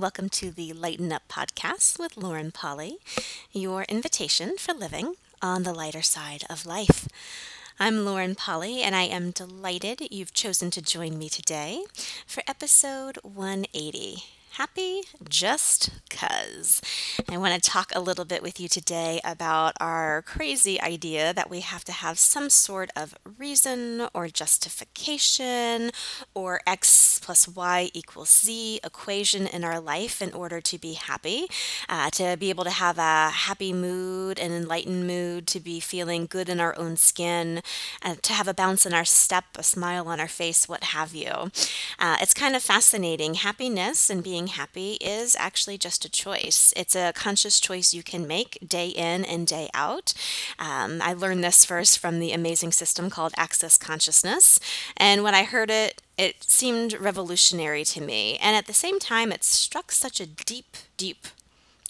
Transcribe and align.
welcome 0.00 0.30
to 0.30 0.50
the 0.50 0.72
Lighten 0.72 1.12
Up 1.12 1.28
podcast 1.28 1.98
with 1.98 2.16
Lauren 2.16 2.52
Polly, 2.52 2.96
your 3.52 3.82
invitation 3.82 4.56
for 4.56 4.72
living 4.72 5.16
on 5.42 5.62
the 5.62 5.74
lighter 5.74 6.00
side 6.00 6.42
of 6.48 6.64
life. 6.64 7.06
I'm 7.78 8.02
Lauren 8.06 8.34
Polly, 8.34 8.80
and 8.80 8.96
I 8.96 9.02
am 9.02 9.30
delighted 9.30 10.08
you've 10.10 10.32
chosen 10.32 10.70
to 10.70 10.80
join 10.80 11.18
me 11.18 11.28
today 11.28 11.84
for 12.26 12.42
episode 12.48 13.18
180 13.22 14.24
happy 14.52 15.02
just 15.28 15.90
cuz. 16.10 16.80
I 17.28 17.36
want 17.38 17.54
to 17.54 17.70
talk 17.70 17.92
a 17.94 18.00
little 18.00 18.24
bit 18.24 18.42
with 18.42 18.58
you 18.58 18.68
today 18.68 19.20
about 19.24 19.74
our 19.80 20.22
crazy 20.22 20.80
idea 20.80 21.32
that 21.32 21.48
we 21.48 21.60
have 21.60 21.84
to 21.84 21.92
have 21.92 22.18
some 22.18 22.50
sort 22.50 22.90
of 22.96 23.14
reason 23.38 24.08
or 24.12 24.28
justification 24.28 25.92
or 26.34 26.60
x 26.66 27.20
plus 27.22 27.46
y 27.48 27.90
equals 27.94 28.30
z 28.30 28.80
equation 28.82 29.46
in 29.46 29.64
our 29.64 29.78
life 29.80 30.20
in 30.20 30.32
order 30.32 30.60
to 30.60 30.78
be 30.78 30.94
happy, 30.94 31.46
uh, 31.88 32.10
to 32.10 32.36
be 32.38 32.50
able 32.50 32.64
to 32.64 32.70
have 32.70 32.98
a 32.98 33.30
happy 33.30 33.72
mood, 33.72 34.38
an 34.38 34.52
enlightened 34.52 35.06
mood, 35.06 35.46
to 35.46 35.60
be 35.60 35.80
feeling 35.80 36.26
good 36.26 36.48
in 36.48 36.60
our 36.60 36.76
own 36.78 36.96
skin, 36.96 37.62
uh, 38.02 38.16
to 38.22 38.32
have 38.32 38.48
a 38.48 38.54
bounce 38.54 38.84
in 38.84 38.92
our 38.92 39.04
step, 39.04 39.44
a 39.56 39.62
smile 39.62 40.08
on 40.08 40.18
our 40.20 40.28
face, 40.28 40.68
what 40.68 40.84
have 40.84 41.14
you. 41.14 41.50
Uh, 41.98 42.16
it's 42.20 42.34
kind 42.34 42.56
of 42.56 42.62
fascinating. 42.62 43.34
Happiness 43.34 44.10
and 44.10 44.22
being 44.24 44.39
being 44.40 44.46
happy 44.46 44.92
is 45.02 45.36
actually 45.38 45.76
just 45.76 46.06
a 46.06 46.08
choice. 46.08 46.72
It's 46.74 46.96
a 46.96 47.12
conscious 47.14 47.60
choice 47.60 47.92
you 47.92 48.02
can 48.02 48.26
make 48.26 48.56
day 48.66 48.88
in 48.88 49.22
and 49.22 49.46
day 49.46 49.68
out. 49.74 50.14
Um, 50.58 51.02
I 51.02 51.12
learned 51.12 51.44
this 51.44 51.66
first 51.66 51.98
from 51.98 52.20
the 52.20 52.32
amazing 52.32 52.72
system 52.72 53.10
called 53.10 53.34
Access 53.36 53.76
Consciousness. 53.76 54.58
And 54.96 55.22
when 55.22 55.34
I 55.34 55.44
heard 55.44 55.70
it, 55.70 56.00
it 56.16 56.42
seemed 56.44 56.94
revolutionary 56.94 57.84
to 57.84 58.00
me. 58.00 58.38
And 58.40 58.56
at 58.56 58.64
the 58.66 58.72
same 58.72 58.98
time, 58.98 59.30
it 59.30 59.44
struck 59.44 59.92
such 59.92 60.20
a 60.20 60.26
deep, 60.26 60.74
deep 60.96 61.26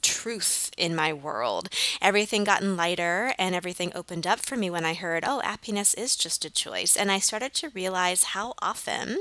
truth 0.02 0.70
in 0.76 0.94
my 0.94 1.12
world. 1.12 1.68
Everything 2.00 2.44
gotten 2.44 2.76
lighter 2.76 3.34
and 3.38 3.54
everything 3.54 3.92
opened 3.94 4.26
up 4.26 4.40
for 4.40 4.56
me 4.56 4.70
when 4.70 4.84
I 4.84 4.94
heard, 4.94 5.24
oh, 5.26 5.40
happiness 5.40 5.94
is 5.94 6.16
just 6.16 6.44
a 6.44 6.50
choice. 6.50 6.96
And 6.96 7.10
I 7.10 7.18
started 7.18 7.54
to 7.54 7.70
realize 7.70 8.24
how 8.24 8.54
often, 8.60 9.18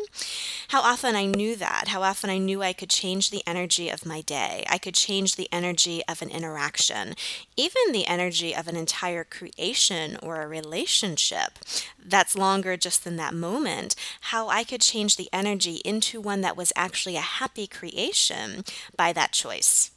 how 0.70 0.82
often 0.82 1.16
I 1.16 1.26
knew 1.26 1.56
that, 1.56 1.90
how 1.90 2.02
often 2.02 2.30
I 2.30 2.38
knew 2.38 2.62
I 2.62 2.74
could 2.74 2.90
change 2.90 3.30
the 3.30 3.44
energy 3.46 3.90
of 3.90 4.06
my 4.06 4.22
day. 4.22 4.66
I 4.70 4.78
could 4.78 4.96
change 4.96 5.36
the 5.36 5.50
energy 5.52 6.02
of 6.08 6.22
an 6.22 6.30
interaction, 6.30 7.14
even 7.56 7.92
the 7.92 8.08
energy 8.08 8.56
of 8.56 8.68
an 8.68 8.76
entire 8.76 9.24
creation 9.24 10.18
or 10.22 10.42
a 10.42 10.48
relationship 10.48 11.60
that's 12.04 12.36
longer 12.36 12.78
just 12.78 13.04
than 13.04 13.16
that 13.18 13.34
moment, 13.34 13.96
how 14.22 14.48
I 14.48 14.64
could 14.64 14.82
change 14.82 15.18
the 15.18 15.30
energy 15.32 15.82
into 15.86 16.22
one 16.22 16.42
that 16.42 16.58
was 16.58 16.74
actually 16.76 17.16
a 17.16 17.22
happy 17.22 17.68
creation 17.68 18.64
by 18.96 19.14
that 19.14 19.32
choice. 19.32 19.92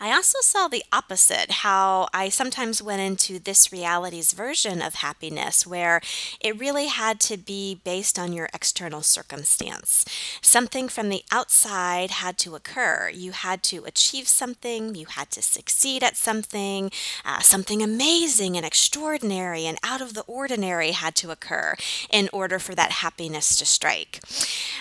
I 0.00 0.12
also 0.12 0.38
saw 0.40 0.68
the 0.68 0.84
opposite, 0.92 1.50
how 1.50 2.08
I 2.12 2.28
sometimes 2.28 2.82
went 2.82 3.00
into 3.00 3.38
this 3.38 3.72
reality's 3.72 4.32
version 4.32 4.82
of 4.82 4.94
happiness, 4.94 5.66
where 5.66 6.00
it 6.40 6.58
really 6.58 6.86
had 6.86 7.20
to 7.20 7.36
be 7.36 7.80
based 7.84 8.18
on 8.18 8.32
your 8.32 8.48
external 8.52 9.02
circumstance. 9.02 10.04
Something 10.42 10.88
from 10.88 11.08
the 11.08 11.24
outside 11.30 12.10
had 12.10 12.38
to 12.38 12.54
occur. 12.54 13.10
You 13.12 13.32
had 13.32 13.62
to 13.64 13.84
achieve 13.84 14.28
something, 14.28 14.94
you 14.94 15.06
had 15.06 15.30
to 15.32 15.42
succeed 15.42 16.02
at 16.02 16.16
something, 16.16 16.90
uh, 17.24 17.40
something 17.40 17.82
amazing 17.82 18.56
and 18.56 18.66
extraordinary 18.66 19.66
and 19.66 19.78
out 19.82 20.00
of 20.00 20.14
the 20.14 20.22
ordinary 20.22 20.92
had 20.92 21.14
to 21.16 21.30
occur 21.30 21.76
in 22.10 22.28
order 22.32 22.58
for 22.58 22.74
that 22.74 22.90
happiness 22.90 23.56
to 23.56 23.66
strike. 23.66 24.20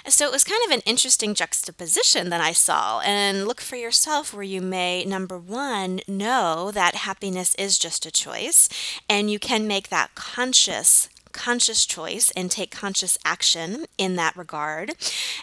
So 0.07 0.25
it 0.25 0.31
was 0.33 0.43
kind 0.43 0.61
of 0.65 0.71
an 0.71 0.81
interesting 0.85 1.33
juxtaposition 1.33 2.29
that 2.29 2.41
I 2.41 2.51
saw. 2.51 2.99
And 2.99 3.47
look 3.47 3.61
for 3.61 3.77
yourself 3.77 4.33
where 4.33 4.43
you 4.43 4.61
may, 4.61 5.05
number 5.05 5.39
one, 5.39 6.01
know 6.07 6.71
that 6.71 6.95
happiness 6.95 7.55
is 7.55 7.79
just 7.79 8.05
a 8.05 8.11
choice, 8.11 8.67
and 9.09 9.31
you 9.31 9.39
can 9.39 9.65
make 9.65 9.89
that 9.89 10.13
conscious 10.13 11.09
conscious 11.33 11.85
choice 11.85 12.31
and 12.35 12.49
take 12.49 12.71
conscious 12.71 13.17
action 13.25 13.85
in 13.97 14.15
that 14.15 14.37
regard, 14.37 14.93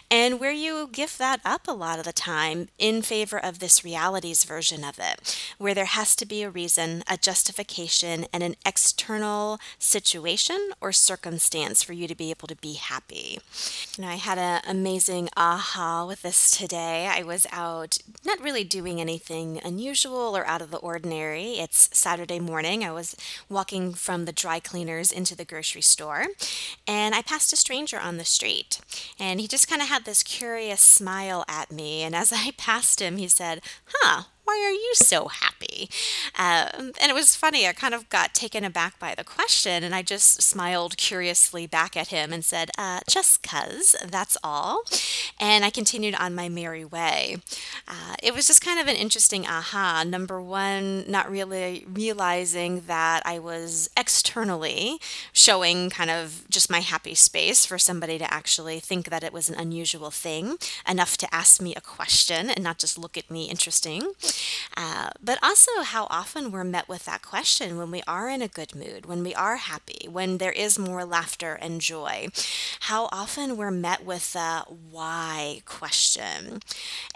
and 0.09 0.39
where 0.39 0.51
you 0.51 0.89
give 0.91 1.17
that 1.17 1.41
up 1.45 1.67
a 1.67 1.73
lot 1.73 1.99
of 1.99 2.05
the 2.05 2.13
time 2.13 2.69
in 2.79 3.01
favor 3.01 3.37
of 3.37 3.59
this 3.59 3.83
reality's 3.83 4.43
version 4.43 4.83
of 4.83 4.97
it, 4.97 5.37
where 5.57 5.75
there 5.75 5.85
has 5.85 6.15
to 6.15 6.25
be 6.25 6.41
a 6.41 6.49
reason, 6.49 7.03
a 7.07 7.17
justification, 7.17 8.25
and 8.33 8.41
an 8.41 8.55
external 8.65 9.59
situation 9.77 10.71
or 10.81 10.91
circumstance 10.91 11.83
for 11.83 11.93
you 11.93 12.07
to 12.07 12.15
be 12.15 12.29
able 12.31 12.47
to 12.47 12.55
be 12.55 12.73
happy. 12.73 13.39
You 13.97 14.03
know, 14.03 14.09
I 14.09 14.15
had 14.15 14.37
an 14.37 14.61
amazing 14.67 15.29
aha 15.35 16.05
with 16.07 16.21
this 16.21 16.49
today. 16.51 17.07
I 17.07 17.23
was 17.23 17.45
out 17.51 17.97
not 18.25 18.41
really 18.41 18.63
doing 18.63 19.01
anything 19.01 19.59
unusual 19.63 20.35
or 20.37 20.45
out 20.45 20.61
of 20.61 20.71
the 20.71 20.77
ordinary. 20.77 21.59
It's 21.59 21.89
Saturday 21.91 22.39
morning. 22.39 22.83
I 22.83 22.91
was 22.91 23.15
walking 23.49 23.93
from 23.93 24.25
the 24.25 24.31
dry 24.31 24.59
cleaners 24.59 25.11
into 25.11 25.35
the 25.35 25.45
grocery 25.45 25.80
grocery 25.81 25.83
store 25.83 26.25
and 26.87 27.15
I 27.15 27.21
passed 27.21 27.53
a 27.53 27.55
stranger 27.55 27.99
on 27.99 28.17
the 28.17 28.25
street. 28.25 28.79
And 29.19 29.39
he 29.39 29.47
just 29.47 29.67
kind 29.67 29.81
of 29.81 29.87
had 29.89 30.05
this 30.05 30.23
curious 30.23 30.81
smile 30.81 31.43
at 31.47 31.71
me. 31.71 32.03
And 32.03 32.15
as 32.15 32.31
I 32.35 32.51
passed 32.57 33.01
him, 33.01 33.17
he 33.17 33.27
said, 33.27 33.61
Huh, 33.85 34.23
why 34.45 34.63
are 34.65 34.73
you 34.73 34.93
so 34.95 35.27
happy? 35.27 35.70
Um, 36.37 36.91
and 37.01 37.09
it 37.09 37.13
was 37.13 37.35
funny. 37.35 37.67
I 37.67 37.73
kind 37.73 37.93
of 37.93 38.09
got 38.09 38.33
taken 38.33 38.63
aback 38.63 38.99
by 38.99 39.15
the 39.15 39.23
question, 39.23 39.83
and 39.83 39.93
I 39.93 40.01
just 40.01 40.41
smiled 40.41 40.97
curiously 40.97 41.67
back 41.67 41.95
at 41.95 42.07
him 42.07 42.33
and 42.33 42.43
said, 42.43 42.69
uh, 42.77 42.99
Just 43.09 43.43
cuz, 43.43 43.95
that's 44.07 44.37
all. 44.43 44.83
And 45.39 45.63
I 45.65 45.69
continued 45.69 46.15
on 46.15 46.35
my 46.35 46.49
merry 46.49 46.85
way. 46.85 47.37
Uh, 47.87 48.15
it 48.21 48.33
was 48.33 48.47
just 48.47 48.63
kind 48.63 48.79
of 48.79 48.87
an 48.87 48.95
interesting 48.95 49.45
aha. 49.45 50.03
Number 50.05 50.41
one, 50.41 51.09
not 51.09 51.29
really 51.29 51.85
realizing 51.91 52.81
that 52.87 53.21
I 53.25 53.39
was 53.39 53.89
externally 53.97 54.99
showing 55.33 55.89
kind 55.89 56.09
of 56.09 56.45
just 56.49 56.69
my 56.69 56.79
happy 56.79 57.15
space 57.15 57.65
for 57.65 57.77
somebody 57.77 58.17
to 58.17 58.33
actually 58.33 58.79
think 58.79 59.09
that 59.09 59.23
it 59.23 59.33
was 59.33 59.49
an 59.49 59.55
unusual 59.55 60.11
thing, 60.11 60.57
enough 60.87 61.17
to 61.17 61.33
ask 61.33 61.61
me 61.61 61.73
a 61.75 61.81
question 61.81 62.49
and 62.49 62.63
not 62.63 62.77
just 62.77 62.97
look 62.97 63.17
at 63.17 63.29
me 63.31 63.49
interesting. 63.49 64.13
Uh, 64.77 65.09
but 65.23 65.39
also, 65.41 65.70
how 65.83 66.07
often 66.09 66.51
we're 66.51 66.63
met 66.63 66.87
with 66.87 67.05
that 67.05 67.21
question 67.21 67.77
when 67.77 67.91
we 67.91 68.01
are 68.07 68.29
in 68.29 68.41
a 68.41 68.47
good 68.47 68.75
mood, 68.75 69.05
when 69.05 69.23
we 69.23 69.33
are 69.35 69.57
happy, 69.57 70.07
when 70.07 70.37
there 70.37 70.51
is 70.51 70.77
more 70.77 71.03
laughter 71.05 71.53
and 71.53 71.81
joy. 71.81 72.27
How 72.81 73.09
often 73.11 73.57
we're 73.57 73.71
met 73.71 74.05
with 74.05 74.33
the 74.33 74.63
why 74.91 75.61
question. 75.65 76.61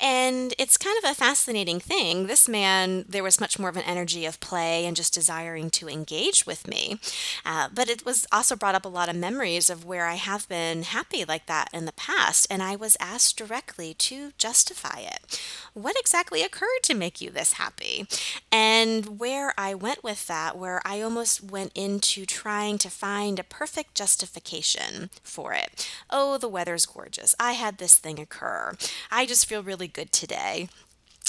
And 0.01 0.53
it's 0.57 0.77
kind 0.77 0.97
of 1.03 1.09
a 1.09 1.15
fascinating 1.15 1.79
thing. 1.79 2.27
This 2.27 2.47
man, 2.47 3.05
there 3.07 3.23
was 3.23 3.39
much 3.39 3.59
more 3.59 3.69
of 3.69 3.77
an 3.77 3.83
energy 3.83 4.25
of 4.25 4.39
play 4.39 4.85
and 4.85 4.95
just 4.95 5.13
desiring 5.13 5.69
to 5.71 5.87
engage 5.87 6.45
with 6.45 6.67
me. 6.67 6.99
Uh, 7.45 7.69
but 7.73 7.89
it 7.89 8.05
was 8.05 8.25
also 8.31 8.55
brought 8.55 8.75
up 8.75 8.85
a 8.85 8.89
lot 8.89 9.09
of 9.09 9.15
memories 9.15 9.69
of 9.69 9.85
where 9.85 10.05
I 10.05 10.15
have 10.15 10.47
been 10.47 10.83
happy 10.83 11.25
like 11.25 11.45
that 11.47 11.69
in 11.73 11.85
the 11.85 11.93
past. 11.93 12.47
And 12.49 12.63
I 12.63 12.75
was 12.75 12.97
asked 12.99 13.37
directly 13.37 13.93
to 13.95 14.31
justify 14.37 14.99
it. 14.99 15.39
What 15.73 15.99
exactly 15.99 16.41
occurred 16.43 16.83
to 16.83 16.93
make 16.93 17.21
you 17.21 17.29
this 17.29 17.53
happy? 17.53 18.07
And 18.51 19.19
where 19.19 19.53
I 19.57 19.73
went 19.73 20.03
with 20.03 20.27
that, 20.27 20.57
where 20.57 20.81
I 20.85 21.01
almost 21.01 21.43
went 21.43 21.71
into 21.75 22.25
trying 22.25 22.77
to 22.79 22.89
find 22.89 23.39
a 23.39 23.43
perfect 23.43 23.95
justification 23.95 25.09
for 25.23 25.53
it. 25.53 25.89
Oh, 26.09 26.37
the 26.37 26.47
weather's 26.47 26.85
gorgeous. 26.85 27.35
I 27.39 27.53
had 27.53 27.77
this 27.77 27.97
thing 27.97 28.19
occur. 28.19 28.75
I 29.11 29.25
just 29.25 29.45
feel 29.45 29.63
really 29.63 29.87
good 29.87 30.11
today 30.11 30.69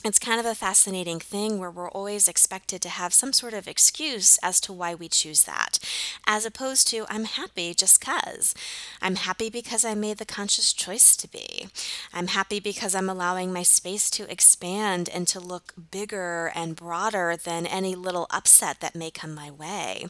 it's 0.07 0.19
kind 0.21 0.39
of 0.39 0.47
a 0.47 0.55
fascinating 0.55 1.19
thing 1.19 1.59
where 1.59 1.71
we're 1.71 1.91
always 1.91 2.29
expected 2.29 2.81
to 2.83 2.89
have 2.89 3.13
some 3.13 3.33
sort 3.33 3.53
of 3.53 3.67
excuse 3.67 4.39
as 4.43 4.61
to 4.61 4.73
why 4.73 4.95
we 4.95 5.09
choose 5.09 5.43
that, 5.45 5.79
as 6.27 6.47
opposed 6.47 6.87
to, 6.89 7.07
I'm 7.09 7.25
happy 7.25 7.75
just 7.75 7.99
because. 7.99 8.55
I'm 9.03 9.17
happy 9.17 9.51
because 9.51 9.85
I 9.85 9.95
made 9.95 10.19
the 10.19 10.25
conscious 10.25 10.73
choice 10.73 11.17
to 11.17 11.29
be. 11.29 11.67
I'm 12.15 12.29
happy 12.29 12.61
because 12.61 12.95
I'm 12.95 13.09
allowing 13.09 13.53
my 13.53 13.65
space 13.65 14.09
to 14.11 14.31
expand 14.31 15.09
and 15.09 15.27
to 15.29 15.41
look 15.41 15.75
bigger 15.91 16.53
and 16.55 16.77
broader 16.77 17.37
than 17.43 17.67
any 17.67 17.95
little 17.95 18.29
upset 18.31 18.81
that 18.81 18.95
may 18.95 19.11
come 19.11 19.35
my 19.35 19.51
way. 19.51 20.07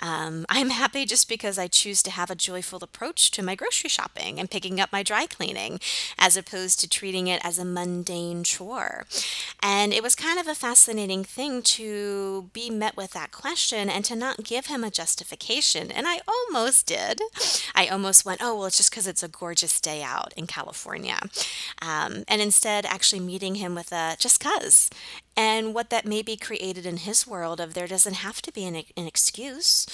Um, 0.00 0.46
I'm 0.48 0.70
happy 0.70 1.04
just 1.04 1.28
because 1.28 1.58
I 1.58 1.66
choose 1.66 2.02
to 2.04 2.10
have 2.10 2.30
a 2.30 2.34
joyful 2.34 2.82
approach 2.82 3.30
to 3.32 3.42
my 3.42 3.54
grocery 3.54 3.90
shopping 3.90 4.40
and 4.40 4.50
picking 4.50 4.80
up 4.80 4.92
my 4.92 5.02
dry 5.02 5.26
cleaning, 5.26 5.80
as 6.18 6.36
opposed 6.36 6.80
to 6.80 6.88
treating 6.88 7.26
it 7.26 7.40
as 7.44 7.58
a 7.58 7.64
mundane 7.64 8.42
chore. 8.44 9.06
And 9.62 9.92
it 9.92 10.02
was 10.02 10.14
kind 10.14 10.38
of 10.38 10.46
a 10.46 10.54
fascinating 10.54 11.24
thing 11.24 11.62
to 11.62 12.50
be 12.52 12.70
met 12.70 12.96
with 12.96 13.12
that 13.12 13.32
question 13.32 13.88
and 13.88 14.04
to 14.04 14.16
not 14.16 14.44
give 14.44 14.66
him 14.66 14.84
a 14.84 14.90
justification. 14.90 15.90
And 15.90 16.06
I 16.06 16.20
almost 16.26 16.86
did. 16.86 17.20
I 17.74 17.86
almost 17.86 18.24
went, 18.24 18.40
oh, 18.42 18.56
well, 18.56 18.66
it's 18.66 18.76
just 18.76 18.90
because 18.90 19.06
it's 19.06 19.22
a 19.22 19.28
gorgeous 19.28 19.80
day 19.80 20.02
out 20.02 20.32
in 20.36 20.46
California. 20.46 21.18
Um, 21.80 22.24
and 22.28 22.40
instead, 22.40 22.86
actually 22.86 23.20
meeting 23.20 23.56
him 23.56 23.74
with 23.74 23.92
a 23.92 24.16
just 24.18 24.38
because. 24.38 24.90
And 25.36 25.74
what 25.74 25.90
that 25.90 26.06
maybe 26.06 26.36
created 26.36 26.86
in 26.86 26.98
his 26.98 27.26
world 27.26 27.60
of 27.60 27.74
there 27.74 27.88
doesn't 27.88 28.14
have 28.14 28.40
to 28.42 28.52
be 28.52 28.64
an, 28.64 28.76
an 28.96 29.06
excuse, 29.06 29.86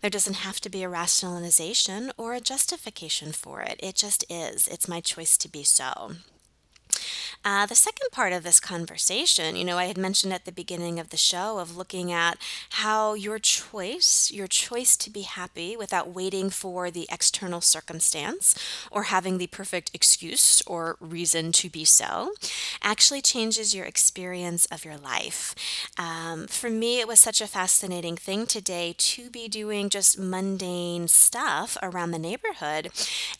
there 0.00 0.10
doesn't 0.10 0.36
have 0.36 0.60
to 0.60 0.70
be 0.70 0.82
a 0.82 0.88
rationalization 0.88 2.12
or 2.16 2.34
a 2.34 2.40
justification 2.40 3.32
for 3.32 3.60
it. 3.60 3.78
It 3.82 3.94
just 3.94 4.24
is. 4.30 4.68
It's 4.68 4.88
my 4.88 5.00
choice 5.00 5.36
to 5.38 5.48
be 5.48 5.64
so. 5.64 6.12
Uh, 7.46 7.64
the 7.64 7.76
second 7.76 8.08
part 8.10 8.32
of 8.32 8.42
this 8.42 8.58
conversation, 8.58 9.54
you 9.54 9.64
know, 9.64 9.78
I 9.78 9.84
had 9.84 9.96
mentioned 9.96 10.32
at 10.32 10.46
the 10.46 10.50
beginning 10.50 10.98
of 10.98 11.10
the 11.10 11.16
show 11.16 11.60
of 11.60 11.76
looking 11.76 12.10
at 12.10 12.38
how 12.70 13.14
your 13.14 13.38
choice, 13.38 14.32
your 14.32 14.48
choice 14.48 14.96
to 14.96 15.10
be 15.10 15.20
happy 15.20 15.76
without 15.76 16.12
waiting 16.12 16.50
for 16.50 16.90
the 16.90 17.06
external 17.08 17.60
circumstance 17.60 18.56
or 18.90 19.04
having 19.04 19.38
the 19.38 19.46
perfect 19.46 19.92
excuse 19.94 20.60
or 20.66 20.96
reason 20.98 21.52
to 21.52 21.70
be 21.70 21.84
so, 21.84 22.32
actually 22.82 23.22
changes 23.22 23.76
your 23.76 23.84
experience 23.84 24.66
of 24.66 24.84
your 24.84 24.96
life. 24.96 25.54
Um, 25.96 26.48
for 26.48 26.68
me, 26.68 26.98
it 26.98 27.06
was 27.06 27.20
such 27.20 27.40
a 27.40 27.46
fascinating 27.46 28.16
thing 28.16 28.46
today 28.46 28.92
to 28.98 29.30
be 29.30 29.46
doing 29.46 29.88
just 29.88 30.18
mundane 30.18 31.06
stuff 31.06 31.76
around 31.80 32.10
the 32.10 32.18
neighborhood 32.18 32.90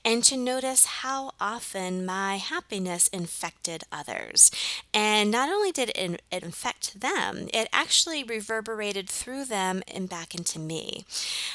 and 0.05 0.23
to 0.23 0.37
notice 0.37 0.87
how 1.03 1.33
often 1.41 2.07
my 2.07 2.37
happiness 2.37 3.09
infected 3.09 3.83
others. 3.97 4.51
And 4.93 5.31
not 5.31 5.49
only 5.49 5.73
did 5.73 5.91
it, 5.91 6.23
it 6.31 6.43
infect 6.43 7.01
them, 7.01 7.49
it 7.53 7.69
actually 7.73 8.23
reverberated 8.25 9.09
through 9.09 9.47
them 9.47 9.83
and 9.93 10.09
back 10.09 10.35
into 10.35 10.59
me. 10.59 11.05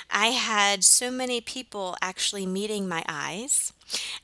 I 0.10 0.28
had 0.28 0.84
so 0.84 1.12
many 1.12 1.42
people 1.42 1.96
actually 2.02 2.46
meeting 2.46 2.88
my 2.88 3.04
eyes 3.08 3.74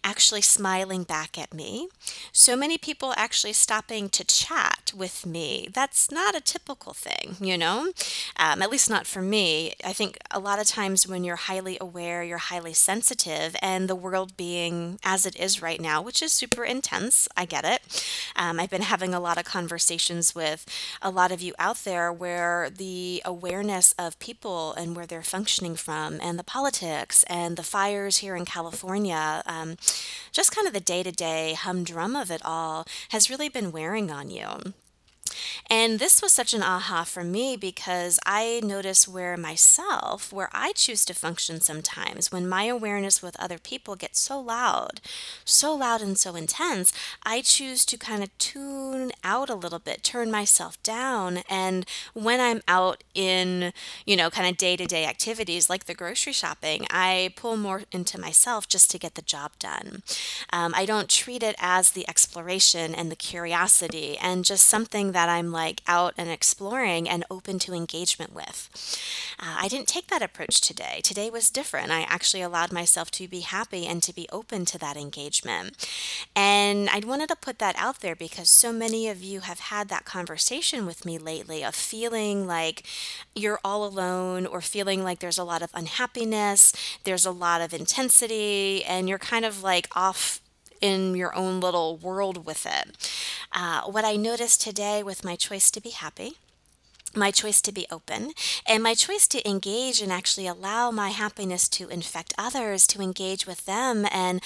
actually 0.03 0.41
smiling 0.41 1.03
back 1.03 1.37
at 1.37 1.53
me. 1.53 1.89
So 2.31 2.55
many 2.55 2.77
people 2.77 3.13
actually 3.17 3.53
stopping 3.53 4.09
to 4.09 4.23
chat 4.23 4.91
with 4.95 5.25
me. 5.25 5.69
That's 5.73 6.11
not 6.11 6.35
a 6.35 6.41
typical 6.41 6.93
thing, 6.93 7.35
you 7.39 7.57
know, 7.57 7.91
um, 8.37 8.61
at 8.61 8.69
least 8.69 8.89
not 8.89 9.07
for 9.07 9.21
me. 9.21 9.73
I 9.83 9.93
think 9.93 10.17
a 10.31 10.39
lot 10.39 10.59
of 10.59 10.67
times 10.67 11.07
when 11.07 11.23
you're 11.23 11.35
highly 11.35 11.77
aware, 11.81 12.23
you're 12.23 12.37
highly 12.37 12.73
sensitive, 12.73 13.55
and 13.61 13.87
the 13.87 13.95
world 13.95 14.37
being 14.37 14.99
as 15.03 15.25
it 15.25 15.35
is 15.39 15.61
right 15.61 15.81
now, 15.81 16.01
which 16.01 16.21
is 16.21 16.31
super 16.31 16.63
intense, 16.63 17.27
I 17.35 17.45
get 17.45 17.65
it. 17.65 17.81
Um, 18.35 18.59
I've 18.59 18.69
been 18.69 18.81
having 18.81 19.13
a 19.13 19.19
lot 19.19 19.37
of 19.37 19.45
conversations 19.45 20.33
with 20.33 20.65
a 21.01 21.09
lot 21.09 21.31
of 21.31 21.41
you 21.41 21.53
out 21.59 21.77
there 21.83 22.11
where 22.11 22.69
the 22.69 23.21
awareness 23.25 23.93
of 23.97 24.19
people 24.19 24.73
and 24.73 24.95
where 24.95 25.05
they're 25.05 25.23
functioning 25.23 25.75
from, 25.75 26.19
and 26.21 26.39
the 26.39 26.43
politics 26.43 27.23
and 27.23 27.57
the 27.57 27.63
fires 27.63 28.17
here 28.17 28.35
in 28.35 28.45
California. 28.45 29.43
Um, 29.57 29.75
just 30.31 30.55
kind 30.55 30.67
of 30.67 30.73
the 30.73 30.79
day 30.79 31.03
to 31.03 31.11
day 31.11 31.53
humdrum 31.53 32.15
of 32.15 32.31
it 32.31 32.41
all 32.43 32.85
has 33.09 33.29
really 33.29 33.49
been 33.49 33.71
wearing 33.71 34.11
on 34.11 34.29
you. 34.29 34.73
And 35.69 35.99
this 35.99 36.21
was 36.21 36.31
such 36.31 36.53
an 36.53 36.63
aha 36.63 37.03
for 37.03 37.23
me 37.23 37.57
because 37.57 38.19
I 38.25 38.61
notice 38.63 39.07
where 39.07 39.37
myself, 39.37 40.31
where 40.31 40.49
I 40.53 40.71
choose 40.73 41.05
to 41.05 41.13
function 41.13 41.61
sometimes, 41.61 42.31
when 42.31 42.47
my 42.47 42.65
awareness 42.65 43.21
with 43.21 43.39
other 43.39 43.57
people 43.57 43.95
gets 43.95 44.19
so 44.19 44.39
loud, 44.39 45.01
so 45.45 45.75
loud 45.75 46.01
and 46.01 46.17
so 46.17 46.35
intense, 46.35 46.93
I 47.23 47.41
choose 47.41 47.85
to 47.85 47.97
kind 47.97 48.23
of 48.23 48.35
tune 48.37 49.11
out 49.23 49.49
a 49.49 49.55
little 49.55 49.79
bit, 49.79 50.03
turn 50.03 50.31
myself 50.31 50.81
down. 50.83 51.39
And 51.49 51.85
when 52.13 52.39
I'm 52.39 52.61
out 52.67 53.03
in, 53.13 53.73
you 54.05 54.15
know, 54.15 54.29
kind 54.29 54.49
of 54.49 54.57
day 54.57 54.75
to 54.77 54.85
day 54.85 55.05
activities 55.05 55.69
like 55.69 55.85
the 55.85 55.93
grocery 55.93 56.33
shopping, 56.33 56.85
I 56.89 57.33
pull 57.35 57.57
more 57.57 57.83
into 57.91 58.19
myself 58.19 58.67
just 58.67 58.91
to 58.91 58.99
get 58.99 59.15
the 59.15 59.21
job 59.21 59.51
done. 59.59 60.03
Um, 60.51 60.73
I 60.75 60.85
don't 60.85 61.09
treat 61.09 61.43
it 61.43 61.55
as 61.59 61.91
the 61.91 62.07
exploration 62.07 62.95
and 62.95 63.11
the 63.11 63.15
curiosity 63.15 64.17
and 64.17 64.45
just 64.45 64.65
something 64.67 65.11
that 65.11 65.26
I'm 65.27 65.51
like 65.51 65.81
out 65.87 66.13
and 66.17 66.29
exploring 66.29 67.07
and 67.07 67.23
open 67.29 67.59
to 67.59 67.73
engagement 67.73 68.33
with. 68.33 68.69
Uh, 69.39 69.55
I 69.59 69.67
didn't 69.67 69.87
take 69.87 70.07
that 70.07 70.21
approach 70.21 70.61
today. 70.61 71.01
Today 71.03 71.29
was 71.29 71.49
different. 71.49 71.91
I 71.91 72.01
actually 72.01 72.41
allowed 72.41 72.71
myself 72.71 73.11
to 73.11 73.27
be 73.27 73.41
happy 73.41 73.85
and 73.85 74.01
to 74.03 74.13
be 74.13 74.27
open 74.31 74.65
to 74.65 74.77
that 74.79 74.97
engagement. 74.97 75.87
And 76.35 76.89
I 76.89 77.01
wanted 77.05 77.29
to 77.29 77.35
put 77.35 77.59
that 77.59 77.75
out 77.77 77.99
there 77.99 78.15
because 78.15 78.49
so 78.49 78.71
many 78.71 79.07
of 79.07 79.21
you 79.21 79.41
have 79.41 79.59
had 79.59 79.89
that 79.89 80.05
conversation 80.05 80.85
with 80.85 81.05
me 81.05 81.17
lately 81.17 81.63
of 81.63 81.75
feeling 81.75 82.47
like 82.47 82.83
you're 83.35 83.59
all 83.63 83.85
alone 83.85 84.45
or 84.45 84.61
feeling 84.61 85.03
like 85.03 85.19
there's 85.19 85.37
a 85.37 85.43
lot 85.43 85.61
of 85.61 85.69
unhappiness, 85.73 86.73
there's 87.03 87.25
a 87.25 87.31
lot 87.31 87.61
of 87.61 87.73
intensity, 87.73 88.83
and 88.85 89.07
you're 89.07 89.19
kind 89.19 89.45
of 89.45 89.63
like 89.63 89.87
off 89.95 90.41
in 90.81 91.15
your 91.15 91.35
own 91.35 91.59
little 91.59 91.97
world 91.97 92.45
with 92.45 92.65
it. 92.65 93.11
Uh, 93.51 93.81
what 93.83 94.05
I 94.05 94.15
noticed 94.15 94.61
today 94.61 95.03
with 95.03 95.23
my 95.23 95.35
choice 95.35 95.71
to 95.71 95.81
be 95.81 95.91
happy 95.91 96.37
my 97.15 97.31
choice 97.31 97.61
to 97.61 97.71
be 97.71 97.87
open 97.89 98.31
and 98.67 98.83
my 98.83 98.93
choice 98.93 99.27
to 99.27 99.49
engage 99.49 100.01
and 100.01 100.11
actually 100.11 100.45
allow 100.45 100.91
my 100.91 101.09
happiness 101.09 101.67
to 101.69 101.89
infect 101.89 102.33
others, 102.37 102.85
to 102.87 103.01
engage 103.01 103.47
with 103.47 103.65
them 103.65 104.05
and 104.11 104.41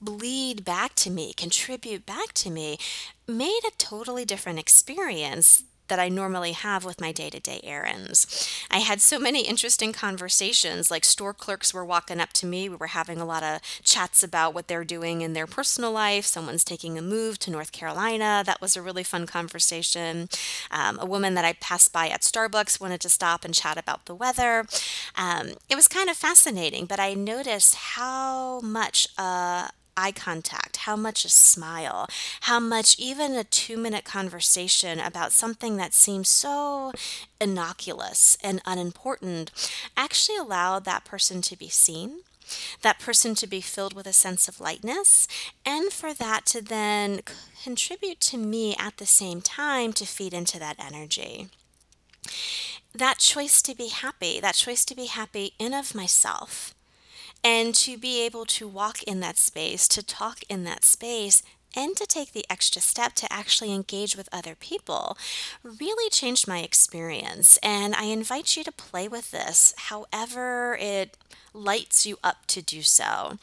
bleed 0.00 0.64
back 0.64 0.94
to 0.94 1.10
me, 1.10 1.32
contribute 1.34 2.06
back 2.06 2.32
to 2.34 2.50
me, 2.50 2.78
made 3.26 3.60
a 3.66 3.76
totally 3.78 4.24
different 4.24 4.58
experience 4.58 5.64
that 5.88 5.98
I 5.98 6.08
normally 6.08 6.52
have 6.52 6.84
with 6.84 7.00
my 7.00 7.12
day 7.12 7.30
to 7.30 7.40
day 7.40 7.60
errands. 7.62 8.48
I 8.70 8.78
had 8.78 9.00
so 9.00 9.18
many 9.18 9.46
interesting 9.46 9.92
conversations, 9.92 10.90
like 10.90 11.04
store 11.04 11.34
clerks 11.34 11.74
were 11.74 11.84
walking 11.84 12.20
up 12.20 12.32
to 12.34 12.46
me. 12.46 12.68
We 12.68 12.76
were 12.76 12.88
having 12.88 13.18
a 13.18 13.24
lot 13.24 13.42
of 13.42 13.60
chats 13.82 14.22
about 14.22 14.54
what 14.54 14.68
they're 14.68 14.84
doing 14.84 15.20
in 15.20 15.32
their 15.32 15.46
personal 15.46 15.92
life. 15.92 16.24
Someone's 16.24 16.64
taking 16.64 16.98
a 16.98 17.02
move 17.02 17.38
to 17.40 17.50
North 17.50 17.72
Carolina. 17.72 18.42
That 18.44 18.60
was 18.60 18.76
a 18.76 18.82
really 18.82 19.04
fun 19.04 19.26
conversation. 19.26 20.28
Um, 20.70 20.98
a 21.00 21.06
woman 21.06 21.34
that 21.34 21.44
I 21.44 21.54
passed 21.54 21.92
by 21.92 22.08
at 22.08 22.22
Starbucks 22.22 22.80
wanted 22.80 23.00
to 23.02 23.08
stop 23.08 23.44
and 23.44 23.54
chat 23.54 23.78
about 23.78 24.06
the 24.06 24.14
weather. 24.14 24.66
Um, 25.16 25.54
it 25.68 25.76
was 25.76 25.88
kind 25.88 26.08
of 26.08 26.16
fascinating, 26.16 26.86
but 26.86 27.00
I 27.00 27.14
noticed 27.14 27.74
how 27.74 28.60
much 28.60 29.06
uh, 29.18 29.68
eye 29.96 30.12
contact, 30.12 30.78
how 30.78 30.96
much 30.96 31.24
a 31.24 31.28
smile, 31.28 32.08
how 32.42 32.60
much 32.60 32.98
even 32.98 33.32
a 33.34 33.44
two 33.44 33.76
minute 33.76 34.04
conversation 34.04 35.00
about 35.00 35.32
something 35.32 35.76
that 35.76 35.94
seems 35.94 36.28
so 36.28 36.92
innocuous 37.40 38.36
and 38.42 38.62
unimportant 38.66 39.50
actually 39.96 40.38
allowed 40.38 40.84
that 40.84 41.04
person 41.04 41.40
to 41.42 41.56
be 41.56 41.68
seen. 41.68 42.20
That 42.82 42.98
person 42.98 43.34
to 43.36 43.46
be 43.46 43.62
filled 43.62 43.94
with 43.94 44.06
a 44.06 44.12
sense 44.12 44.48
of 44.48 44.60
lightness, 44.60 45.26
and 45.64 45.90
for 45.90 46.12
that 46.12 46.44
to 46.46 46.60
then 46.60 47.22
contribute 47.62 48.20
to 48.20 48.36
me 48.36 48.76
at 48.78 48.98
the 48.98 49.06
same 49.06 49.40
time 49.40 49.94
to 49.94 50.04
feed 50.04 50.34
into 50.34 50.58
that 50.58 50.76
energy 50.78 51.48
that 52.94 53.18
choice 53.18 53.60
to 53.62 53.74
be 53.74 53.88
happy, 53.88 54.40
that 54.40 54.54
choice 54.54 54.84
to 54.84 54.94
be 54.94 55.06
happy 55.06 55.52
in 55.58 55.74
of 55.74 55.94
myself, 55.94 56.74
and 57.42 57.74
to 57.74 57.98
be 57.98 58.24
able 58.24 58.44
to 58.46 58.68
walk 58.68 59.02
in 59.02 59.20
that 59.20 59.36
space, 59.36 59.88
to 59.88 60.02
talk 60.02 60.40
in 60.48 60.64
that 60.64 60.84
space, 60.84 61.42
and 61.76 61.96
to 61.96 62.06
take 62.06 62.32
the 62.32 62.46
extra 62.48 62.80
step 62.80 63.14
to 63.14 63.32
actually 63.32 63.72
engage 63.72 64.16
with 64.16 64.28
other 64.32 64.54
people 64.54 65.18
really 65.62 66.08
changed 66.10 66.46
my 66.46 66.60
experience. 66.60 67.58
And 67.62 67.94
I 67.94 68.04
invite 68.04 68.56
you 68.56 68.64
to 68.64 68.72
play 68.72 69.08
with 69.08 69.30
this 69.30 69.74
however 69.76 70.76
it 70.80 71.16
lights 71.52 72.04
you 72.04 72.18
up 72.22 72.46
to 72.48 72.60
do 72.60 72.82
so. 72.82 73.38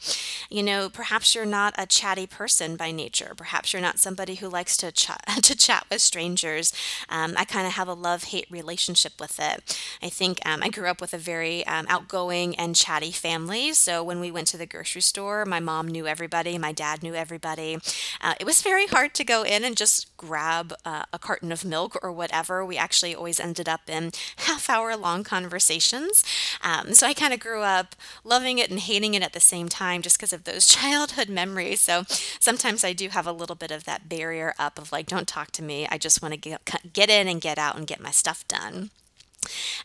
You 0.50 0.62
know, 0.62 0.88
perhaps 0.88 1.34
you're 1.34 1.46
not 1.46 1.74
a 1.78 1.86
chatty 1.86 2.26
person 2.26 2.76
by 2.76 2.90
nature. 2.90 3.32
Perhaps 3.36 3.72
you're 3.72 3.82
not 3.82 3.98
somebody 3.98 4.36
who 4.36 4.48
likes 4.48 4.76
to 4.78 4.92
chat 4.92 5.24
to 5.42 5.56
chat 5.56 5.86
with 5.90 6.00
strangers. 6.02 6.72
Um, 7.08 7.34
I 7.36 7.44
kind 7.44 7.66
of 7.66 7.72
have 7.74 7.88
a 7.88 7.94
love 7.94 8.24
hate 8.24 8.46
relationship 8.50 9.14
with 9.18 9.40
it. 9.40 9.78
I 10.02 10.08
think 10.08 10.40
um, 10.46 10.62
I 10.62 10.68
grew 10.68 10.88
up 10.88 11.00
with 11.00 11.14
a 11.14 11.18
very 11.18 11.66
um, 11.66 11.86
outgoing 11.88 12.54
and 12.56 12.76
chatty 12.76 13.12
family. 13.12 13.72
So 13.72 14.04
when 14.04 14.20
we 14.20 14.30
went 14.30 14.48
to 14.48 14.58
the 14.58 14.66
grocery 14.66 15.02
store, 15.02 15.44
my 15.44 15.60
mom 15.60 15.88
knew 15.88 16.06
everybody, 16.06 16.58
my 16.58 16.72
dad 16.72 17.02
knew 17.02 17.14
everybody. 17.14 17.78
Uh, 18.20 18.34
it 18.38 18.44
was 18.44 18.62
very 18.62 18.86
hard 18.86 19.14
to 19.14 19.24
go 19.24 19.42
in 19.42 19.64
and 19.64 19.76
just 19.76 20.11
grab 20.22 20.72
uh, 20.84 21.02
a 21.12 21.18
carton 21.18 21.50
of 21.50 21.64
milk 21.64 21.98
or 22.02 22.12
whatever. 22.12 22.64
We 22.64 22.76
actually 22.76 23.14
always 23.14 23.40
ended 23.40 23.68
up 23.68 23.82
in 23.88 24.12
half 24.36 24.70
hour 24.70 24.96
long 24.96 25.24
conversations. 25.24 26.24
Um, 26.62 26.94
so 26.94 27.08
I 27.08 27.12
kind 27.12 27.34
of 27.34 27.40
grew 27.40 27.62
up 27.62 27.96
loving 28.22 28.58
it 28.58 28.70
and 28.70 28.78
hating 28.78 29.14
it 29.14 29.22
at 29.22 29.32
the 29.32 29.40
same 29.40 29.68
time 29.68 30.00
just 30.00 30.16
because 30.16 30.32
of 30.32 30.44
those 30.44 30.68
childhood 30.78 31.28
memories. 31.28 31.80
So 31.80 32.04
sometimes 32.38 32.84
I 32.84 32.92
do 32.92 33.08
have 33.08 33.26
a 33.26 33.32
little 33.32 33.56
bit 33.56 33.72
of 33.72 33.84
that 33.84 34.08
barrier 34.08 34.54
up 34.58 34.78
of 34.78 34.92
like, 34.92 35.06
don't 35.06 35.26
talk 35.26 35.50
to 35.52 35.62
me. 35.62 35.88
I 35.90 35.98
just 35.98 36.22
want 36.22 36.40
to 36.40 36.58
get, 36.92 37.10
in 37.10 37.26
and 37.26 37.40
get 37.40 37.58
out 37.58 37.76
and 37.76 37.86
get 37.86 38.00
my 38.00 38.12
stuff 38.12 38.46
done. 38.46 38.90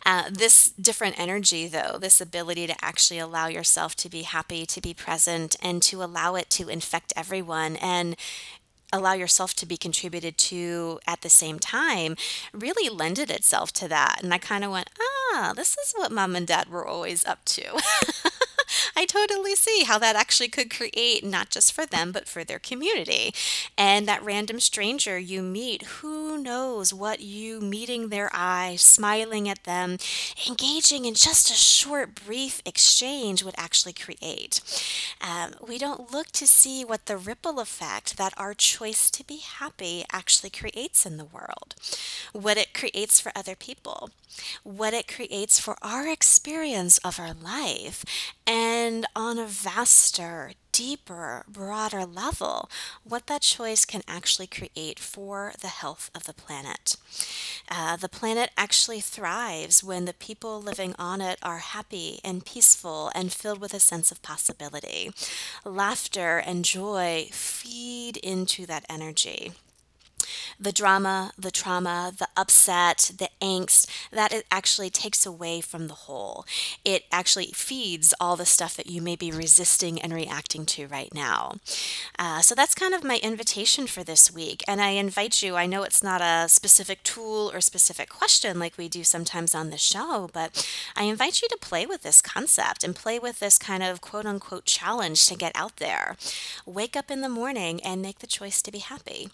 Uh, 0.05 0.29
this 0.31 0.69
different 0.79 1.19
energy, 1.19 1.67
though, 1.67 1.97
this 1.99 2.21
ability 2.21 2.67
to 2.67 2.75
actually 2.85 3.17
allow 3.17 3.47
yourself 3.47 3.95
to 3.95 4.07
be 4.07 4.21
happy, 4.21 4.67
to 4.67 4.79
be 4.79 4.93
present, 4.93 5.55
and 5.61 5.81
to 5.81 6.03
allow 6.03 6.35
it 6.35 6.49
to 6.51 6.69
infect 6.69 7.11
everyone 7.15 7.75
and 7.77 8.15
allow 8.93 9.13
yourself 9.13 9.53
to 9.55 9.65
be 9.65 9.77
contributed 9.77 10.37
to 10.37 10.99
at 11.05 11.21
the 11.21 11.29
same 11.29 11.59
time 11.59 12.15
really 12.53 12.89
lended 12.89 13.29
itself 13.29 13.71
to 13.73 13.87
that. 13.87 14.19
And 14.23 14.33
I 14.33 14.37
kind 14.37 14.63
of 14.63 14.71
went, 14.71 14.89
ah, 15.33 15.53
this 15.55 15.77
is 15.77 15.93
what 15.95 16.11
mom 16.11 16.35
and 16.35 16.47
dad 16.47 16.69
were 16.69 16.85
always 16.85 17.25
up 17.25 17.43
to. 17.45 17.63
I 18.95 19.05
totally 19.05 19.55
see 19.55 19.83
how 19.83 19.99
that 19.99 20.15
actually 20.15 20.49
could 20.49 20.69
create 20.69 21.23
not 21.23 21.49
just 21.49 21.73
for 21.73 21.85
them, 21.85 22.11
but 22.11 22.27
for 22.27 22.43
their 22.43 22.59
community. 22.59 23.33
And 23.77 24.07
that 24.07 24.23
random 24.23 24.59
stranger 24.59 25.17
you 25.17 25.41
meet, 25.41 25.83
who 25.83 26.37
knows 26.37 26.93
what 26.93 27.19
you 27.19 27.59
meeting 27.59 28.09
their 28.09 28.29
eye, 28.33 28.75
smiling 28.77 29.47
at 29.49 29.63
them, 29.63 29.97
engaging 30.47 31.05
in 31.05 31.13
just 31.13 31.49
a 31.49 31.53
short, 31.53 32.15
brief 32.25 32.61
exchange 32.65 33.43
would 33.43 33.55
actually 33.57 33.93
create. 33.93 34.61
Um, 35.21 35.53
we 35.65 35.77
don't 35.77 36.11
look 36.11 36.27
to 36.33 36.47
see 36.47 36.83
what 36.83 37.05
the 37.05 37.17
ripple 37.17 37.59
effect 37.59 38.17
that 38.17 38.33
our 38.37 38.53
choice 38.53 39.09
to 39.11 39.23
be 39.23 39.37
happy 39.37 40.05
actually 40.11 40.49
creates 40.49 41.05
in 41.05 41.17
the 41.17 41.25
world, 41.25 41.75
what 42.33 42.57
it 42.57 42.73
creates 42.73 43.19
for 43.19 43.31
other 43.35 43.55
people, 43.55 44.09
what 44.63 44.93
it 44.93 45.07
creates 45.07 45.59
for 45.59 45.77
our 45.81 46.07
experience 46.07 46.97
of 46.99 47.19
our 47.19 47.33
life, 47.33 48.03
and 48.45 49.05
on 49.15 49.37
a 49.37 49.45
vaster, 49.45 50.51
deeper, 50.71 51.43
broader 51.47 52.05
level, 52.05 52.69
what 53.03 53.27
that 53.27 53.41
choice 53.41 53.83
can 53.83 54.03
actually 54.07 54.45
create 54.45 54.99
for 54.99 55.53
the 55.61 55.67
health 55.67 56.11
of 56.13 56.25
the 56.25 56.33
planet. 56.33 56.95
Uh, 57.69 57.95
the 57.95 58.07
planet 58.07 58.51
actually 58.55 58.99
thrives 58.99 59.83
when 59.83 60.05
the 60.05 60.13
people 60.13 60.61
living 60.61 60.93
on 60.99 61.19
it 61.19 61.39
are 61.41 61.57
happy 61.57 62.19
and 62.23 62.45
peaceful 62.45 63.11
and 63.15 63.33
filled 63.33 63.59
with 63.59 63.73
a 63.73 63.79
sense 63.79 64.11
of 64.11 64.21
possibility. 64.21 65.11
Laughter 65.65 66.37
and 66.37 66.63
joy 66.63 67.27
feed 67.31 68.17
into 68.17 68.65
that 68.67 68.85
energy 68.87 69.51
the 70.59 70.71
drama, 70.71 71.31
the 71.37 71.51
trauma, 71.51 72.13
the 72.17 72.27
upset, 72.35 73.11
the 73.17 73.29
angst, 73.41 73.87
that 74.11 74.31
it 74.31 74.45
actually 74.51 74.89
takes 74.89 75.25
away 75.25 75.61
from 75.61 75.87
the 75.87 75.93
whole. 75.93 76.45
It 76.83 77.05
actually 77.11 77.47
feeds 77.47 78.13
all 78.19 78.35
the 78.35 78.45
stuff 78.45 78.75
that 78.75 78.87
you 78.87 79.01
may 79.01 79.15
be 79.15 79.31
resisting 79.31 80.01
and 80.01 80.13
reacting 80.13 80.65
to 80.67 80.87
right 80.87 81.13
now. 81.13 81.55
Uh, 82.17 82.41
so 82.41 82.55
that's 82.55 82.75
kind 82.75 82.93
of 82.93 83.03
my 83.03 83.19
invitation 83.23 83.87
for 83.87 84.03
this 84.03 84.33
week. 84.33 84.63
And 84.67 84.81
I 84.81 84.89
invite 84.89 85.41
you, 85.41 85.55
I 85.55 85.65
know 85.65 85.83
it's 85.83 86.03
not 86.03 86.21
a 86.21 86.49
specific 86.49 87.03
tool 87.03 87.51
or 87.53 87.61
specific 87.61 88.09
question 88.09 88.59
like 88.59 88.77
we 88.77 88.89
do 88.89 89.03
sometimes 89.03 89.53
on 89.53 89.69
the 89.69 89.77
show, 89.77 90.29
but 90.33 90.67
I 90.95 91.03
invite 91.03 91.41
you 91.41 91.47
to 91.49 91.57
play 91.57 91.85
with 91.85 92.03
this 92.03 92.21
concept 92.21 92.83
and 92.83 92.95
play 92.95 93.19
with 93.19 93.39
this 93.39 93.57
kind 93.57 93.83
of 93.83 94.01
quote 94.01 94.25
unquote 94.25 94.65
challenge 94.65 95.25
to 95.27 95.35
get 95.35 95.51
out 95.55 95.77
there. 95.77 96.15
Wake 96.65 96.95
up 96.95 97.11
in 97.11 97.21
the 97.21 97.29
morning 97.29 97.79
and 97.83 98.01
make 98.01 98.19
the 98.19 98.27
choice 98.27 98.61
to 98.61 98.71
be 98.71 98.79
happy. 98.79 99.29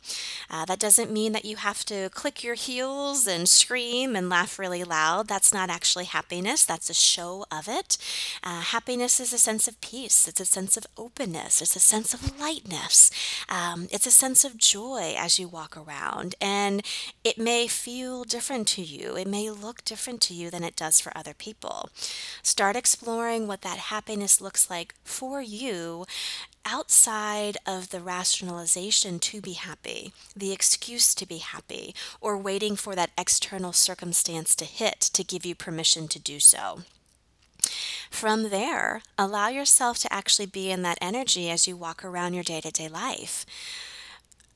Uh, 0.50 0.66
that 0.66 0.80
doesn't 0.84 1.14
mean 1.14 1.32
that 1.32 1.46
you 1.46 1.56
have 1.56 1.86
to 1.86 2.10
click 2.10 2.44
your 2.44 2.56
heels 2.56 3.26
and 3.26 3.48
scream 3.48 4.18
and 4.18 4.28
laugh 4.28 4.60
really 4.60 4.84
loud. 4.84 5.30
That's 5.30 5.54
not 5.54 5.70
actually 5.70 6.04
happiness, 6.04 6.66
that's 6.66 6.90
a 6.90 6.94
show 6.94 7.46
of 7.50 7.70
it. 7.70 7.98
Uh, 8.44 8.60
happiness 8.60 9.22
is 9.22 9.32
a 9.32 9.38
sense 9.38 9.66
of 9.70 9.80
peace, 9.80 10.28
it's 10.28 10.42
a 10.42 10.46
sense 10.46 10.76
of 10.76 10.86
openness, 10.98 11.62
it's 11.62 11.78
a 11.78 11.80
sense 11.80 12.14
of 12.14 12.38
lightness, 12.38 13.12
um, 13.48 13.88
it's 13.92 14.06
a 14.06 14.12
sense 14.12 14.44
of 14.44 14.58
joy 14.58 15.16
as 15.18 15.40
you 15.40 15.48
walk 15.48 15.78
around. 15.78 16.36
And 16.42 16.82
it 17.24 17.38
may 17.38 17.68
feel 17.68 18.26
different 18.26 18.68
to 18.76 18.82
you, 18.82 19.16
it 19.16 19.28
may 19.28 19.50
look 19.50 19.86
different 19.86 20.20
to 20.24 20.34
you 20.34 20.50
than 20.50 20.66
it 20.66 20.76
does 20.76 21.00
for 21.00 21.18
other 21.18 21.34
people. 21.34 21.92
Start 22.42 22.76
exploring 22.76 23.48
what 23.48 23.62
that 23.62 23.78
happiness 23.78 24.42
looks 24.42 24.70
like 24.70 24.96
for 25.06 25.42
you 25.42 26.06
outside 26.66 27.58
of 27.66 27.90
the 27.90 28.00
rationalization 28.00 29.20
to 29.20 29.42
be 29.42 29.54
happy, 29.54 30.14
the 30.36 30.52
excuse 30.52 31.14
to 31.16 31.26
be 31.26 31.38
happy, 31.38 31.94
or 32.22 32.38
waiting 32.38 32.76
for 32.76 32.96
that 32.96 33.12
external 33.18 33.74
circumstance 33.74 34.56
to 34.56 34.66
hit 34.66 35.00
to 35.02 35.24
give 35.24 35.46
you 35.46 35.56
permission 35.56 36.08
to 36.08 36.20
do 36.20 36.40
so. 36.40 36.82
From 38.10 38.50
there, 38.50 39.02
allow 39.18 39.48
yourself 39.48 39.98
to 40.00 40.14
actually 40.14 40.46
be 40.46 40.70
in 40.70 40.82
that 40.84 40.98
energy 41.02 41.50
as 41.50 41.68
you 41.68 41.76
walk 41.76 42.04
around 42.04 42.34
your 42.34 42.44
day 42.44 42.62
to 42.62 42.72
day 42.72 42.88
life. 42.88 43.46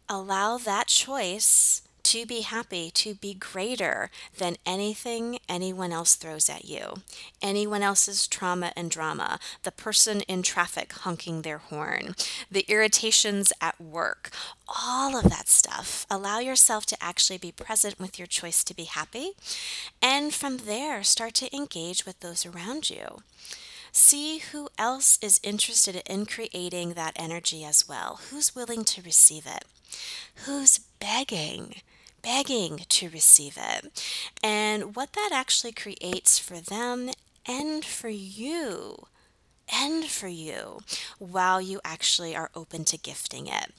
Allow 0.09 0.57
that 0.57 0.87
choice 0.87 1.81
to 2.07 2.25
be 2.25 2.39
happy, 2.39 2.89
to 2.89 3.15
be 3.15 3.33
greater 3.33 4.09
than 4.37 4.55
anything 4.65 5.39
anyone 5.49 5.91
else 5.91 6.15
throws 6.15 6.49
at 6.49 6.63
you, 6.63 7.01
anyone 7.41 7.83
else's 7.83 8.27
trauma 8.27 8.71
and 8.77 8.89
drama, 8.89 9.39
the 9.63 9.73
person 9.73 10.21
in 10.21 10.41
traffic 10.41 10.93
honking 10.93 11.41
their 11.41 11.57
horn, 11.57 12.15
the 12.49 12.65
irritations 12.69 13.51
at 13.59 13.81
work, 13.81 14.29
all 14.69 15.17
of 15.17 15.29
that 15.29 15.49
stuff. 15.49 16.05
Allow 16.09 16.39
yourself 16.39 16.85
to 16.85 17.03
actually 17.03 17.39
be 17.39 17.51
present 17.51 17.99
with 17.99 18.17
your 18.17 18.27
choice 18.27 18.63
to 18.63 18.73
be 18.73 18.85
happy. 18.85 19.31
And 20.01 20.33
from 20.33 20.59
there, 20.59 21.03
start 21.03 21.33
to 21.35 21.53
engage 21.53 22.05
with 22.05 22.21
those 22.21 22.45
around 22.45 22.89
you. 22.89 23.17
See 23.91 24.37
who 24.37 24.69
else 24.77 25.19
is 25.21 25.41
interested 25.43 26.01
in 26.05 26.25
creating 26.25 26.93
that 26.93 27.17
energy 27.17 27.65
as 27.65 27.89
well. 27.89 28.21
Who's 28.29 28.55
willing 28.55 28.85
to 28.85 29.01
receive 29.01 29.45
it? 29.45 29.65
Who's 30.45 30.79
begging? 30.99 31.81
Begging 32.21 32.85
to 32.89 33.09
receive 33.09 33.57
it. 33.61 34.03
And 34.43 34.95
what 34.95 35.13
that 35.13 35.29
actually 35.33 35.71
creates 35.71 36.39
for 36.39 36.57
them 36.57 37.09
and 37.45 37.83
for 37.83 38.09
you 38.09 39.07
and 39.71 40.05
for 40.05 40.27
you 40.27 40.79
while 41.19 41.61
you 41.61 41.79
actually 41.83 42.35
are 42.35 42.49
open 42.55 42.85
to 42.85 42.97
gifting 42.97 43.47
it. 43.47 43.73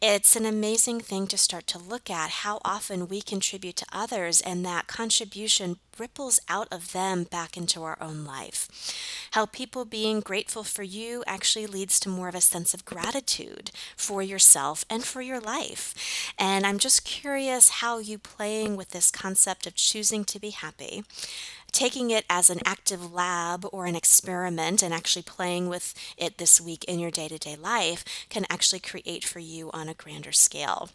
It's 0.00 0.36
an 0.36 0.46
amazing 0.46 1.00
thing 1.00 1.26
to 1.28 1.38
start 1.38 1.66
to 1.68 1.78
look 1.78 2.10
at 2.10 2.30
how 2.30 2.60
often 2.64 3.08
we 3.08 3.20
contribute 3.20 3.76
to 3.76 3.86
others 3.92 4.40
and 4.40 4.64
that 4.64 4.86
contribution 4.86 5.78
ripples 5.98 6.40
out 6.48 6.68
of 6.70 6.92
them 6.92 7.24
back 7.24 7.56
into 7.56 7.82
our 7.82 7.96
own 8.00 8.24
life. 8.24 9.28
How 9.32 9.46
people 9.46 9.84
being 9.84 10.20
grateful 10.20 10.64
for 10.64 10.82
you 10.82 11.22
actually 11.26 11.66
leads 11.66 12.00
to 12.00 12.08
more 12.08 12.28
of 12.28 12.34
a 12.34 12.40
sense 12.40 12.74
of 12.74 12.84
gratitude 12.84 13.70
for 13.96 14.22
yourself 14.22 14.84
and 14.88 15.04
for 15.04 15.20
your 15.20 15.40
life. 15.40 16.32
And 16.38 16.66
I'm 16.66 16.78
just 16.78 17.04
curious 17.04 17.68
how 17.80 17.98
you 17.98 18.18
playing 18.18 18.76
with 18.76 18.90
this 18.90 19.10
concept 19.10 19.66
of 19.66 19.74
choosing 19.74 20.24
to 20.24 20.40
be 20.40 20.50
happy 20.50 21.04
taking 21.72 22.10
it 22.10 22.24
as 22.30 22.48
an 22.48 22.60
active 22.64 23.12
lab 23.12 23.66
or 23.70 23.84
an 23.84 23.94
experiment 23.94 24.82
and 24.82 24.94
actually 24.94 25.22
playing 25.22 25.68
with 25.68 25.92
it 26.16 26.38
this 26.38 26.58
week 26.58 26.84
in 26.84 26.98
your 26.98 27.10
day 27.10 27.28
to 27.28 27.36
day 27.38 27.54
life 27.54 28.02
can 28.30 28.46
actually 28.48 28.80
create 28.80 29.24
for 29.24 29.40
you 29.40 29.70
on 29.72 29.86
a 29.86 29.92
grander 29.92 30.32
scale. 30.32 30.88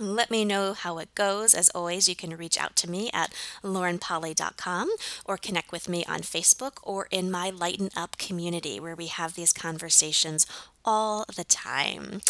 Let 0.00 0.30
me 0.30 0.46
know 0.46 0.72
how 0.72 0.96
it 0.96 1.14
goes. 1.14 1.52
As 1.52 1.68
always, 1.74 2.08
you 2.08 2.16
can 2.16 2.34
reach 2.34 2.58
out 2.58 2.74
to 2.76 2.90
me 2.90 3.10
at 3.12 3.34
laurenpolly.com 3.62 4.88
or 5.26 5.36
connect 5.36 5.72
with 5.72 5.90
me 5.90 6.06
on 6.06 6.20
Facebook 6.20 6.78
or 6.82 7.06
in 7.10 7.30
my 7.30 7.50
Lighten 7.50 7.90
Up 7.94 8.16
community 8.16 8.80
where 8.80 8.96
we 8.96 9.08
have 9.08 9.34
these 9.34 9.52
conversations 9.52 10.46
all 10.86 11.26
the 11.36 11.44
time. 11.44 12.22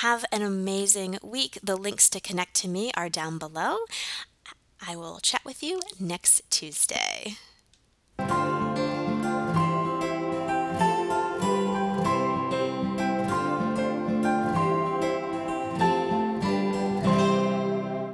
Have 0.00 0.24
an 0.32 0.42
amazing 0.42 1.20
week. 1.22 1.60
The 1.62 1.76
links 1.76 2.10
to 2.10 2.18
connect 2.18 2.54
to 2.54 2.68
me 2.68 2.90
are 2.96 3.08
down 3.08 3.38
below. 3.38 3.76
I 4.84 4.96
will 4.96 5.20
chat 5.20 5.44
with 5.44 5.62
you 5.62 5.80
next 6.00 6.42
Tuesday. 6.50 7.36